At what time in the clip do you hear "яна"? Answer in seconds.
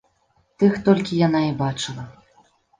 1.27-1.43